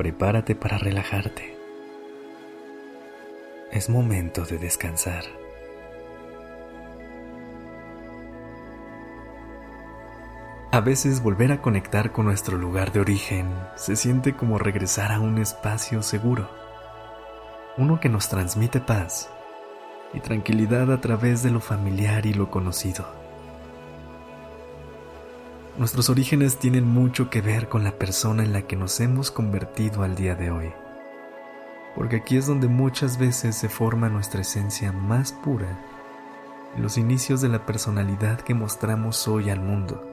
Prepárate 0.00 0.54
para 0.54 0.78
relajarte. 0.78 1.58
Es 3.70 3.90
momento 3.90 4.46
de 4.46 4.56
descansar. 4.56 5.24
A 10.72 10.80
veces 10.80 11.22
volver 11.22 11.52
a 11.52 11.60
conectar 11.60 12.12
con 12.12 12.24
nuestro 12.24 12.56
lugar 12.56 12.92
de 12.92 13.00
origen 13.00 13.52
se 13.76 13.94
siente 13.94 14.34
como 14.34 14.58
regresar 14.58 15.12
a 15.12 15.20
un 15.20 15.36
espacio 15.36 16.02
seguro, 16.02 16.48
uno 17.76 18.00
que 18.00 18.08
nos 18.08 18.30
transmite 18.30 18.80
paz 18.80 19.28
y 20.14 20.20
tranquilidad 20.20 20.90
a 20.90 21.02
través 21.02 21.42
de 21.42 21.50
lo 21.50 21.60
familiar 21.60 22.24
y 22.24 22.32
lo 22.32 22.50
conocido. 22.50 23.29
Nuestros 25.80 26.10
orígenes 26.10 26.58
tienen 26.58 26.84
mucho 26.84 27.30
que 27.30 27.40
ver 27.40 27.70
con 27.70 27.84
la 27.84 27.92
persona 27.92 28.44
en 28.44 28.52
la 28.52 28.60
que 28.66 28.76
nos 28.76 29.00
hemos 29.00 29.30
convertido 29.30 30.02
al 30.02 30.14
día 30.14 30.34
de 30.34 30.50
hoy, 30.50 30.70
porque 31.96 32.16
aquí 32.16 32.36
es 32.36 32.46
donde 32.46 32.68
muchas 32.68 33.16
veces 33.16 33.56
se 33.56 33.70
forma 33.70 34.10
nuestra 34.10 34.42
esencia 34.42 34.92
más 34.92 35.32
pura 35.32 35.78
los 36.76 36.98
inicios 36.98 37.40
de 37.40 37.48
la 37.48 37.64
personalidad 37.64 38.42
que 38.42 38.52
mostramos 38.52 39.26
hoy 39.26 39.48
al 39.48 39.60
mundo. 39.60 40.06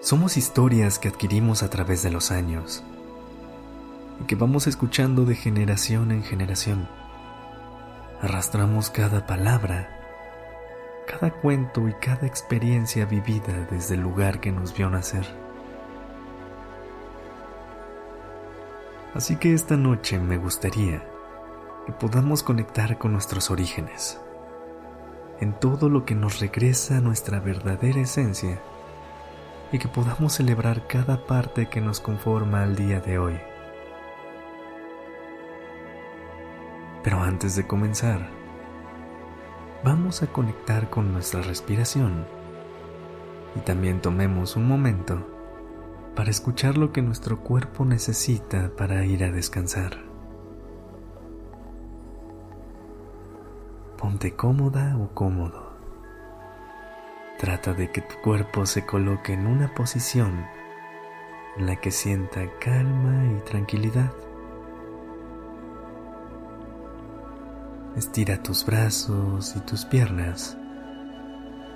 Somos 0.00 0.38
historias 0.38 0.98
que 0.98 1.08
adquirimos 1.08 1.62
a 1.62 1.68
través 1.68 2.02
de 2.02 2.10
los 2.10 2.30
años 2.30 2.82
y 4.22 4.24
que 4.24 4.36
vamos 4.36 4.66
escuchando 4.66 5.26
de 5.26 5.34
generación 5.34 6.12
en 6.12 6.22
generación. 6.22 6.88
Arrastramos 8.22 8.88
cada 8.88 9.26
palabra, 9.26 9.95
cada 11.06 11.30
cuento 11.30 11.88
y 11.88 11.94
cada 11.94 12.26
experiencia 12.26 13.06
vivida 13.06 13.66
desde 13.70 13.94
el 13.94 14.00
lugar 14.00 14.40
que 14.40 14.52
nos 14.52 14.76
vio 14.76 14.90
nacer. 14.90 15.26
Así 19.14 19.36
que 19.36 19.54
esta 19.54 19.76
noche 19.76 20.18
me 20.18 20.36
gustaría 20.36 21.02
que 21.86 21.92
podamos 21.92 22.42
conectar 22.42 22.98
con 22.98 23.12
nuestros 23.12 23.50
orígenes, 23.50 24.20
en 25.40 25.58
todo 25.58 25.88
lo 25.88 26.04
que 26.04 26.14
nos 26.14 26.40
regresa 26.40 26.98
a 26.98 27.00
nuestra 27.00 27.40
verdadera 27.40 28.00
esencia 28.00 28.60
y 29.72 29.78
que 29.78 29.88
podamos 29.88 30.34
celebrar 30.34 30.86
cada 30.86 31.26
parte 31.26 31.68
que 31.68 31.80
nos 31.80 32.00
conforma 32.00 32.62
al 32.62 32.76
día 32.76 33.00
de 33.00 33.18
hoy. 33.18 33.38
Pero 37.02 37.20
antes 37.20 37.54
de 37.54 37.66
comenzar, 37.66 38.35
vamos 39.86 40.20
a 40.24 40.26
conectar 40.26 40.90
con 40.90 41.12
nuestra 41.12 41.42
respiración 41.42 42.26
y 43.54 43.60
también 43.60 44.00
tomemos 44.00 44.56
un 44.56 44.66
momento 44.66 45.24
para 46.16 46.28
escuchar 46.28 46.76
lo 46.76 46.90
que 46.90 47.02
nuestro 47.02 47.38
cuerpo 47.38 47.84
necesita 47.84 48.72
para 48.76 49.04
ir 49.04 49.22
a 49.22 49.30
descansar. 49.30 50.02
Ponte 53.96 54.34
cómoda 54.34 54.98
o 54.98 55.14
cómodo. 55.14 55.76
Trata 57.38 57.72
de 57.72 57.92
que 57.92 58.00
tu 58.00 58.16
cuerpo 58.24 58.66
se 58.66 58.84
coloque 58.84 59.34
en 59.34 59.46
una 59.46 59.72
posición 59.72 60.46
en 61.58 61.66
la 61.66 61.76
que 61.76 61.92
sienta 61.92 62.40
calma 62.58 63.32
y 63.36 63.40
tranquilidad. 63.44 64.10
Estira 67.96 68.42
tus 68.42 68.66
brazos 68.66 69.56
y 69.56 69.60
tus 69.60 69.86
piernas 69.86 70.58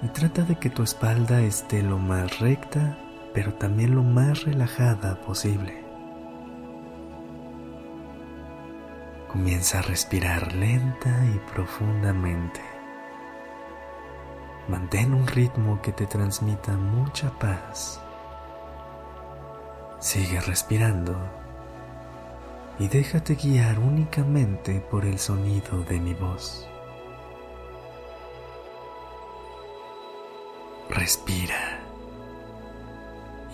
y 0.00 0.06
trata 0.08 0.42
de 0.42 0.54
que 0.54 0.70
tu 0.70 0.84
espalda 0.84 1.40
esté 1.40 1.82
lo 1.82 1.98
más 1.98 2.38
recta, 2.38 2.96
pero 3.32 3.52
también 3.54 3.96
lo 3.96 4.04
más 4.04 4.44
relajada 4.44 5.20
posible. 5.22 5.82
Comienza 9.26 9.80
a 9.80 9.82
respirar 9.82 10.52
lenta 10.52 11.10
y 11.34 11.40
profundamente. 11.52 12.60
Mantén 14.68 15.14
un 15.14 15.26
ritmo 15.26 15.82
que 15.82 15.90
te 15.90 16.06
transmita 16.06 16.76
mucha 16.76 17.36
paz. 17.40 18.00
Sigue 19.98 20.40
respirando 20.42 21.43
y 22.78 22.88
déjate 22.88 23.36
guiar 23.36 23.78
únicamente 23.78 24.80
por 24.80 25.04
el 25.04 25.18
sonido 25.18 25.82
de 25.84 26.00
mi 26.00 26.14
voz. 26.14 26.68
Respira. 30.88 31.80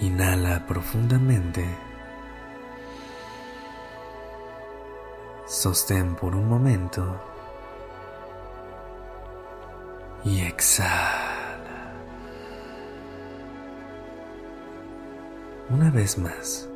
Inhala 0.00 0.66
profundamente. 0.66 1.64
Sostén 5.46 6.14
por 6.14 6.34
un 6.34 6.48
momento 6.48 7.20
y 10.24 10.40
exhala. 10.42 11.92
Una 15.68 15.90
vez 15.90 16.18
más. 16.18 16.68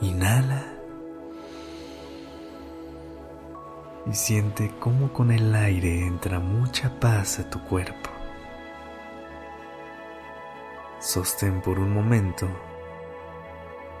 Inhala. 0.00 0.71
Y 4.06 4.14
siente 4.14 4.74
cómo 4.80 5.12
con 5.12 5.30
el 5.30 5.54
aire 5.54 6.06
entra 6.06 6.40
mucha 6.40 6.98
paz 6.98 7.38
a 7.38 7.48
tu 7.48 7.62
cuerpo. 7.62 8.10
Sostén 10.98 11.60
por 11.60 11.78
un 11.78 11.92
momento. 11.92 12.48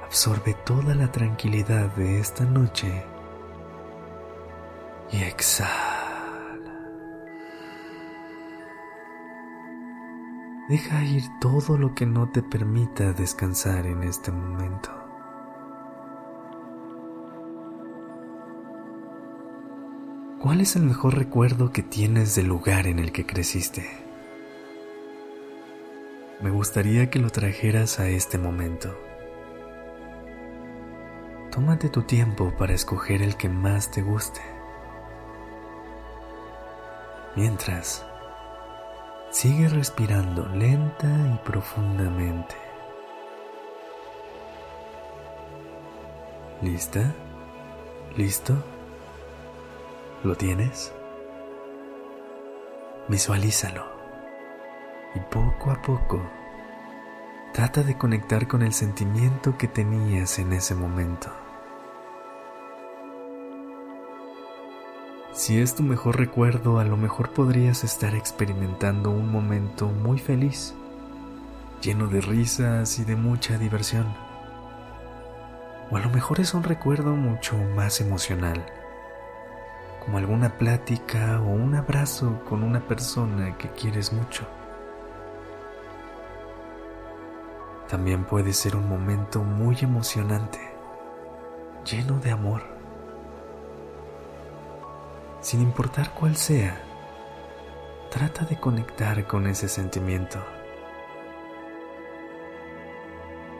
Absorbe 0.04 0.54
toda 0.64 0.94
la 0.94 1.10
tranquilidad 1.10 1.88
de 1.96 2.20
esta 2.20 2.44
noche. 2.44 3.04
Y 5.10 5.22
exhala. 5.22 6.02
Deja 10.68 11.04
ir 11.04 11.24
todo 11.40 11.76
lo 11.76 11.94
que 11.94 12.06
no 12.06 12.30
te 12.30 12.42
permita 12.42 13.12
descansar 13.12 13.86
en 13.86 14.04
este 14.04 14.30
momento. 14.30 15.01
¿Cuál 20.42 20.60
es 20.60 20.74
el 20.74 20.82
mejor 20.82 21.16
recuerdo 21.16 21.70
que 21.70 21.84
tienes 21.84 22.34
del 22.34 22.46
lugar 22.46 22.88
en 22.88 22.98
el 22.98 23.12
que 23.12 23.24
creciste? 23.24 23.88
Me 26.40 26.50
gustaría 26.50 27.10
que 27.10 27.20
lo 27.20 27.30
trajeras 27.30 28.00
a 28.00 28.08
este 28.08 28.38
momento. 28.38 28.92
Tómate 31.52 31.88
tu 31.90 32.02
tiempo 32.02 32.52
para 32.58 32.74
escoger 32.74 33.22
el 33.22 33.36
que 33.36 33.48
más 33.48 33.92
te 33.92 34.02
guste. 34.02 34.40
Mientras, 37.36 38.04
Sigue 39.30 39.66
respirando 39.66 40.46
lenta 40.48 41.08
y 41.32 41.38
profundamente. 41.46 42.54
¿Lista? 46.60 47.14
¿Listo? 48.14 48.62
¿Lo 50.24 50.36
tienes? 50.36 50.92
Visualízalo 53.08 53.84
y 55.16 55.20
poco 55.20 55.72
a 55.72 55.82
poco 55.82 56.22
trata 57.52 57.82
de 57.82 57.98
conectar 57.98 58.46
con 58.46 58.62
el 58.62 58.72
sentimiento 58.72 59.58
que 59.58 59.66
tenías 59.66 60.38
en 60.38 60.52
ese 60.52 60.76
momento. 60.76 61.28
Si 65.32 65.60
es 65.60 65.74
tu 65.74 65.82
mejor 65.82 66.18
recuerdo, 66.18 66.78
a 66.78 66.84
lo 66.84 66.96
mejor 66.96 67.30
podrías 67.30 67.82
estar 67.82 68.14
experimentando 68.14 69.10
un 69.10 69.28
momento 69.28 69.88
muy 69.88 70.20
feliz, 70.20 70.72
lleno 71.80 72.06
de 72.06 72.20
risas 72.20 73.00
y 73.00 73.04
de 73.04 73.16
mucha 73.16 73.58
diversión. 73.58 74.06
O 75.90 75.96
a 75.96 76.00
lo 76.00 76.10
mejor 76.10 76.38
es 76.38 76.54
un 76.54 76.62
recuerdo 76.62 77.16
mucho 77.16 77.56
más 77.74 78.00
emocional, 78.00 78.64
como 80.04 80.18
alguna 80.18 80.58
plática 80.58 81.40
o 81.40 81.50
un 81.50 81.74
abrazo 81.74 82.42
con 82.48 82.62
una 82.62 82.80
persona 82.80 83.56
que 83.58 83.68
quieres 83.70 84.12
mucho. 84.12 84.46
también 87.92 88.24
puede 88.24 88.54
ser 88.54 88.74
un 88.74 88.88
momento 88.88 89.42
muy 89.42 89.76
emocionante, 89.82 90.58
lleno 91.84 92.18
de 92.20 92.30
amor. 92.30 92.62
Sin 95.42 95.60
importar 95.60 96.14
cuál 96.14 96.34
sea, 96.34 96.80
trata 98.10 98.46
de 98.46 98.58
conectar 98.58 99.26
con 99.26 99.46
ese 99.46 99.68
sentimiento. 99.68 100.42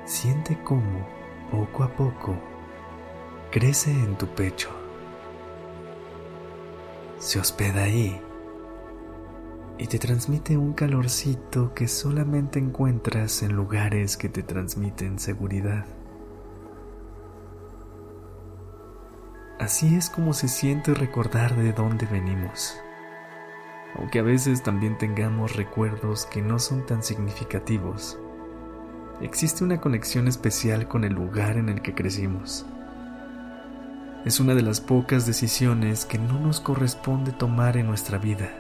Siente 0.07 0.59
cómo, 0.65 1.07
poco 1.51 1.85
a 1.85 1.89
poco, 1.89 2.35
crece 3.51 3.91
en 3.91 4.17
tu 4.17 4.27
pecho. 4.29 4.82
Se 7.23 7.39
hospeda 7.39 7.85
ahí 7.85 8.21
y 9.79 9.87
te 9.87 10.01
transmite 10.01 10.57
un 10.57 10.73
calorcito 10.73 11.73
que 11.73 11.87
solamente 11.87 12.59
encuentras 12.59 13.45
en 13.45 13.53
lugares 13.53 14.17
que 14.17 14.29
te 14.29 14.43
transmiten 14.43 15.21
seguridad. 15.21 15.87
Así 19.61 19.95
es 19.95 20.11
como 20.11 20.33
se 20.33 20.49
siente 20.49 20.95
recordar 20.95 21.55
de 21.55 21.73
dónde 21.73 22.07
venimos, 22.07 22.77
aunque 23.97 24.19
a 24.19 24.23
veces 24.23 24.65
también 24.65 24.99
tengamos 24.99 25.55
recuerdos 25.55 26.27
que 26.27 26.43
no 26.43 26.59
son 26.59 26.85
tan 26.87 27.05
significativos. 27.05 28.19
Existe 29.21 29.63
una 29.63 29.81
conexión 29.81 30.27
especial 30.27 30.89
con 30.89 31.05
el 31.05 31.13
lugar 31.13 31.57
en 31.57 31.69
el 31.69 31.83
que 31.83 31.95
crecimos. 31.95 32.67
Es 34.25 34.41
una 34.41 34.55
de 34.55 34.63
las 34.63 34.81
pocas 34.81 35.27
decisiones 35.27 36.05
que 36.05 36.19
no 36.19 36.39
nos 36.39 36.61
corresponde 36.61 37.33
tomar 37.33 37.77
en 37.77 37.87
nuestra 37.87 38.19
vida 38.19 38.51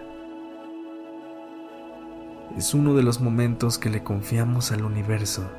es 2.57 2.75
uno 2.75 2.95
de 2.95 3.03
los 3.03 3.21
momentos 3.21 3.79
que 3.79 3.89
le 3.89 4.03
confiamos 4.03 4.73
al 4.73 4.85
universo 4.85 5.51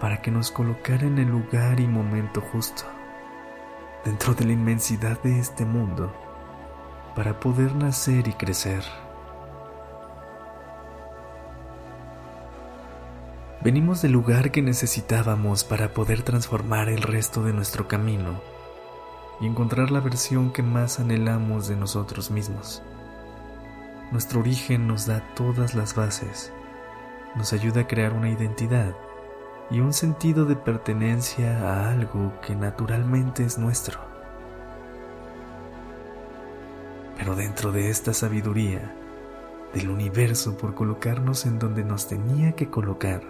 para 0.00 0.20
que 0.20 0.30
nos 0.30 0.50
colocara 0.50 1.06
en 1.06 1.18
el 1.18 1.28
lugar 1.28 1.78
y 1.78 1.86
momento 1.86 2.40
justo, 2.40 2.82
dentro 4.04 4.34
de 4.34 4.46
la 4.46 4.52
inmensidad 4.52 5.20
de 5.22 5.38
este 5.38 5.64
mundo, 5.64 6.12
para 7.14 7.38
poder 7.38 7.74
nacer 7.76 8.26
y 8.26 8.32
crecer. 8.32 8.82
Venimos 13.62 14.00
del 14.00 14.12
lugar 14.12 14.50
que 14.50 14.62
necesitábamos 14.62 15.64
para 15.64 15.92
poder 15.92 16.22
transformar 16.22 16.88
el 16.88 17.02
resto 17.02 17.44
de 17.44 17.52
nuestro 17.52 17.86
camino 17.86 18.40
y 19.40 19.46
encontrar 19.46 19.90
la 19.90 20.00
versión 20.00 20.52
que 20.52 20.62
más 20.62 21.00
anhelamos 21.00 21.68
de 21.68 21.76
nosotros 21.76 22.30
mismos. 22.30 22.82
Nuestro 24.12 24.40
origen 24.40 24.86
nos 24.86 25.06
da 25.06 25.22
todas 25.34 25.74
las 25.74 25.94
bases, 25.94 26.52
nos 27.36 27.52
ayuda 27.52 27.82
a 27.82 27.86
crear 27.86 28.12
una 28.12 28.28
identidad 28.28 28.94
y 29.70 29.80
un 29.80 29.92
sentido 29.92 30.44
de 30.44 30.56
pertenencia 30.56 31.60
a 31.60 31.90
algo 31.90 32.32
que 32.40 32.56
naturalmente 32.56 33.44
es 33.44 33.56
nuestro. 33.56 34.00
Pero 37.16 37.36
dentro 37.36 37.70
de 37.70 37.90
esta 37.90 38.12
sabiduría, 38.12 38.94
del 39.72 39.88
universo 39.90 40.56
por 40.56 40.74
colocarnos 40.74 41.46
en 41.46 41.60
donde 41.60 41.84
nos 41.84 42.08
tenía 42.08 42.52
que 42.52 42.68
colocar, 42.68 43.22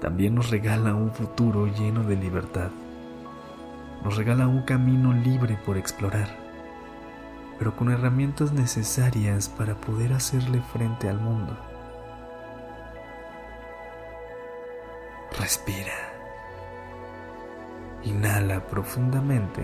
también 0.00 0.34
nos 0.34 0.48
regala 0.48 0.94
un 0.94 1.12
futuro 1.12 1.66
lleno 1.66 2.02
de 2.04 2.16
libertad. 2.16 2.70
Nos 4.02 4.16
regala 4.16 4.48
un 4.48 4.62
camino 4.62 5.12
libre 5.12 5.58
por 5.64 5.76
explorar 5.76 6.50
pero 7.60 7.76
con 7.76 7.90
herramientas 7.90 8.52
necesarias 8.52 9.50
para 9.50 9.74
poder 9.74 10.14
hacerle 10.14 10.62
frente 10.62 11.10
al 11.10 11.20
mundo. 11.20 11.54
Respira. 15.38 15.92
Inhala 18.02 18.66
profundamente 18.66 19.62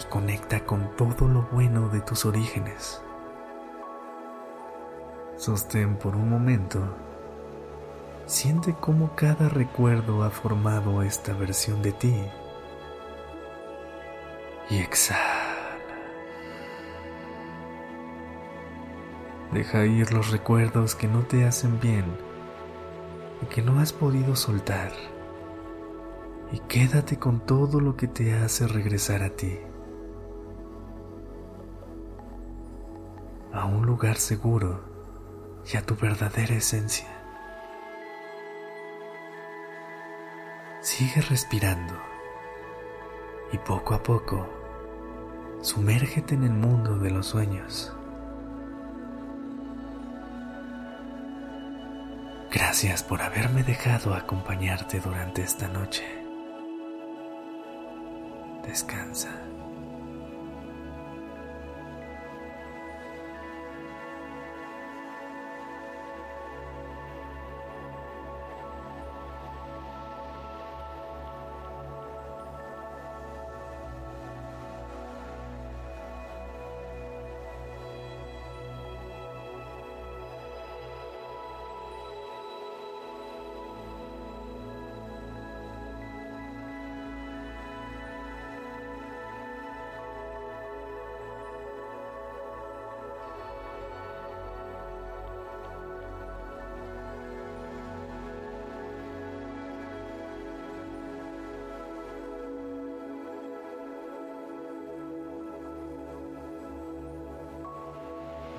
y 0.00 0.04
conecta 0.10 0.58
con 0.64 0.96
todo 0.96 1.28
lo 1.28 1.42
bueno 1.52 1.88
de 1.88 2.00
tus 2.00 2.24
orígenes. 2.24 3.00
Sostén 5.36 5.96
por 5.96 6.16
un 6.16 6.28
momento. 6.28 6.80
Siente 8.26 8.74
cómo 8.74 9.14
cada 9.14 9.48
recuerdo 9.48 10.24
ha 10.24 10.30
formado 10.30 11.00
esta 11.02 11.32
versión 11.32 11.80
de 11.80 11.92
ti 11.92 12.16
y 14.68 14.78
exhala. 14.78 15.78
Deja 19.52 19.86
ir 19.86 20.12
los 20.12 20.32
recuerdos 20.32 20.96
que 20.96 21.06
no 21.06 21.20
te 21.20 21.44
hacen 21.44 21.78
bien 21.78 22.04
y 23.42 23.46
que 23.46 23.62
no 23.62 23.78
has 23.78 23.92
podido 23.92 24.34
soltar. 24.34 24.90
Y 26.50 26.58
quédate 26.58 27.20
con 27.20 27.38
todo 27.38 27.80
lo 27.80 27.96
que 27.96 28.08
te 28.08 28.34
hace 28.34 28.66
regresar 28.66 29.22
a 29.22 29.30
ti. 29.30 29.56
A 33.52 33.66
un 33.66 33.86
lugar 33.86 34.16
seguro 34.16 34.80
y 35.72 35.76
a 35.76 35.82
tu 35.82 35.94
verdadera 35.94 36.56
esencia. 36.56 37.15
Sigue 40.86 41.20
respirando 41.20 42.00
y 43.50 43.58
poco 43.58 43.92
a 43.92 44.04
poco 44.04 44.48
sumérgete 45.60 46.36
en 46.36 46.44
el 46.44 46.52
mundo 46.52 46.96
de 46.96 47.10
los 47.10 47.26
sueños. 47.26 47.92
Gracias 52.52 53.02
por 53.02 53.20
haberme 53.20 53.64
dejado 53.64 54.14
acompañarte 54.14 55.00
durante 55.00 55.42
esta 55.42 55.66
noche. 55.66 56.04
Descansa. 58.64 59.55